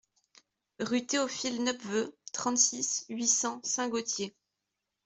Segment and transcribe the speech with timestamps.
[0.79, 4.33] Rue Théophile Nepveu, trente-six, huit cents Saint-Gaultier